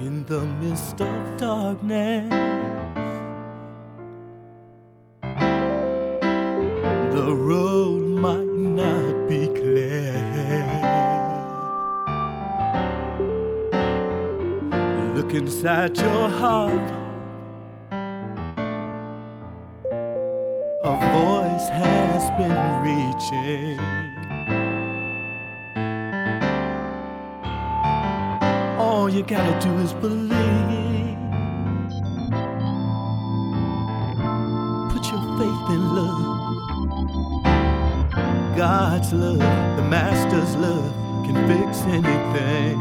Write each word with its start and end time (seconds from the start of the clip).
in 0.00 0.24
the 0.26 0.44
midst 0.60 1.00
of 1.00 1.36
darkness. 1.38 2.28
The 7.14 7.34
road 7.34 8.02
might 8.20 8.44
not 8.44 9.28
be 9.28 9.46
clear. 9.48 10.12
Look 15.14 15.32
inside 15.34 15.96
your 15.96 16.28
heart. 16.28 16.90
A 20.84 20.94
voice 21.16 21.68
has 21.68 22.30
been 22.38 22.60
reaching. 22.86 24.15
you 29.16 29.22
gotta 29.22 29.58
do 29.66 29.74
is 29.78 29.94
believe. 29.94 31.16
Put 34.92 35.04
your 35.10 35.22
faith 35.38 35.70
in 35.74 35.82
love. 35.96 36.24
God's 38.58 39.14
love, 39.14 39.38
the 39.78 39.84
Master's 39.84 40.54
love, 40.56 40.92
can 41.24 41.36
fix 41.48 41.80
anything. 41.86 42.78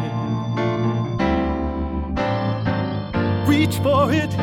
Reach 3.47 3.77
for 3.77 4.11
it. 4.11 4.33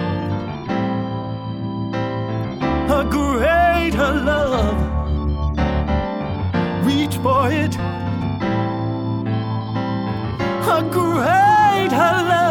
A 2.90 3.04
greater 3.10 4.12
love. 4.30 4.78
Reach 6.86 7.16
for 7.16 7.52
it. 7.52 7.76
A 10.70 10.82
greater 10.90 11.41
her 11.92 12.22
love. 12.22 12.41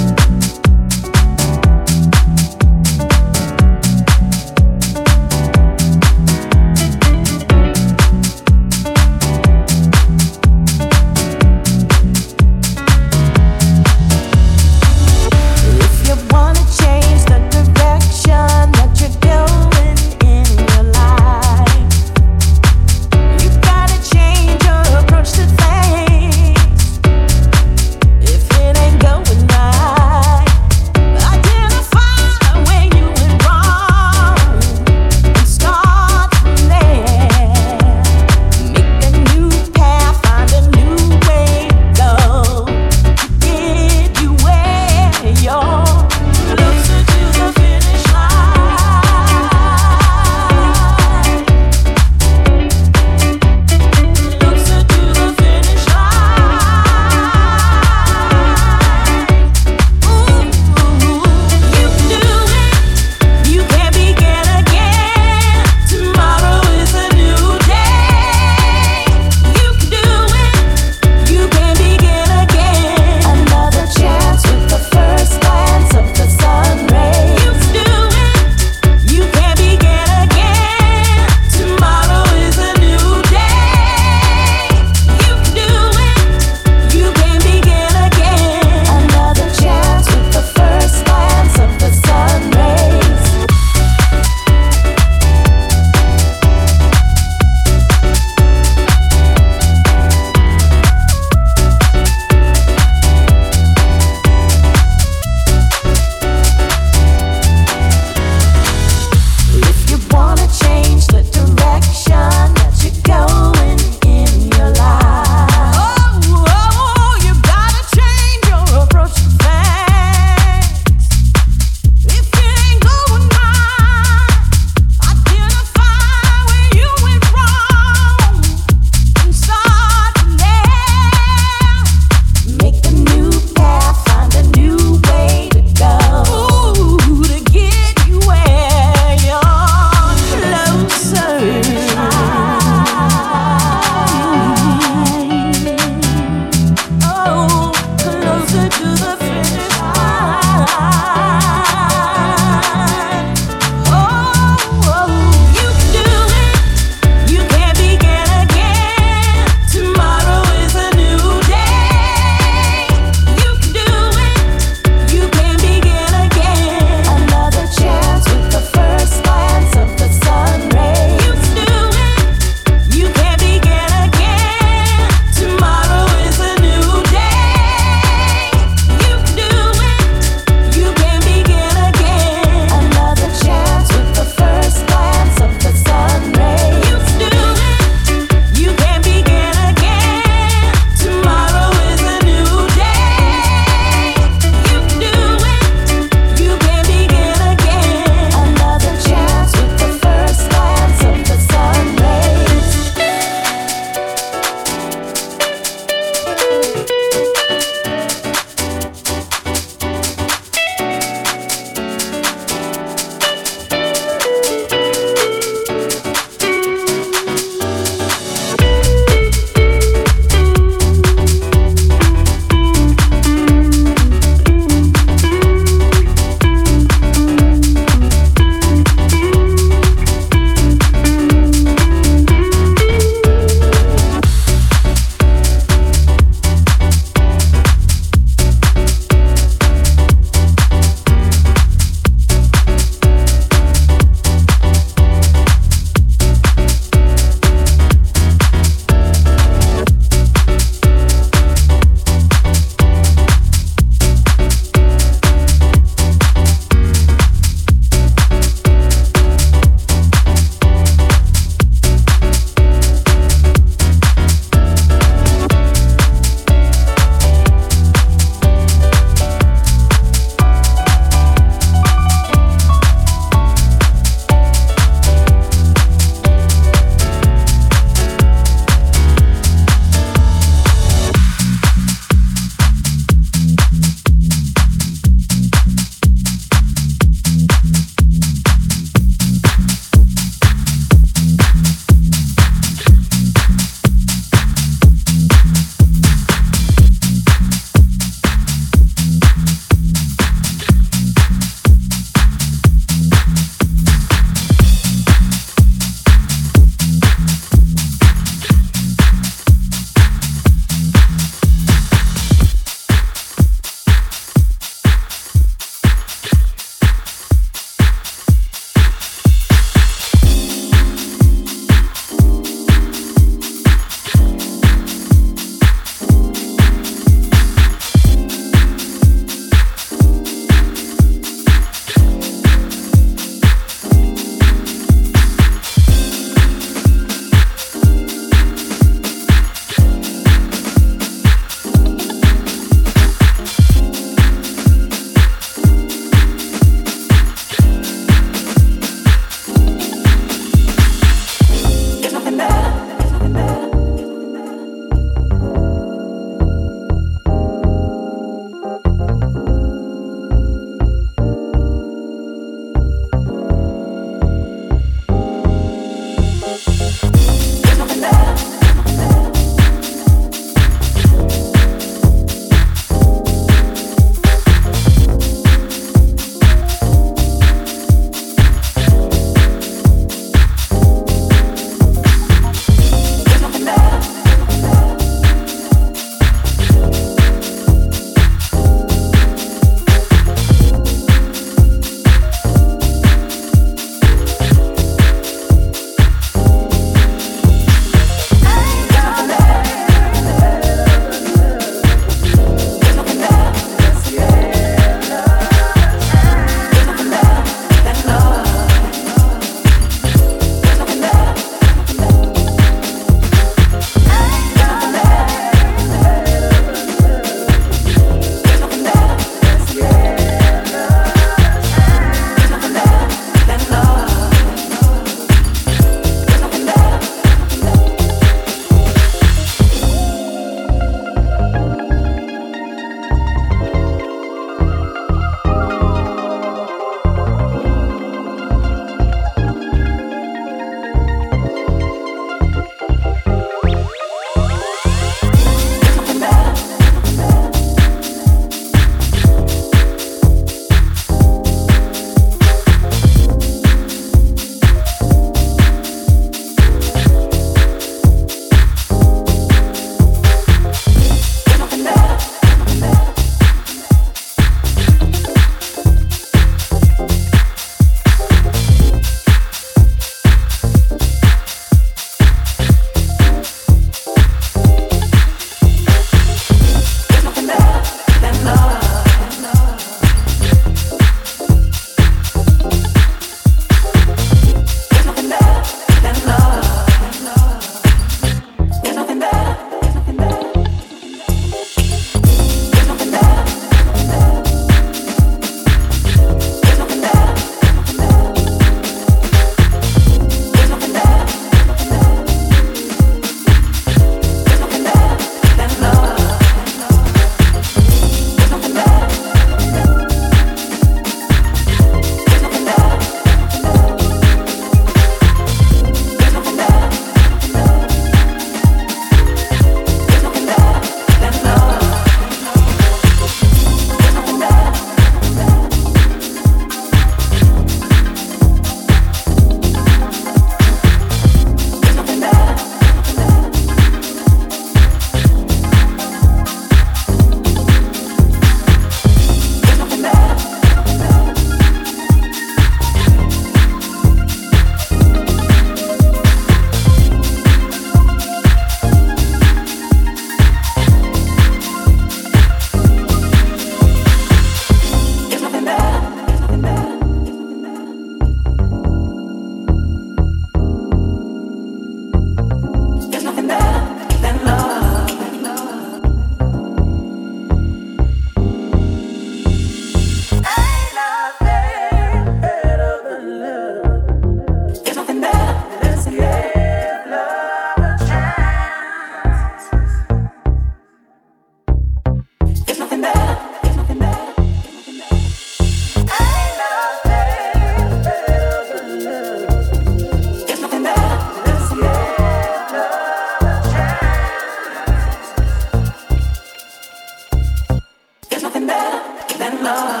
Love. 599.61 600.00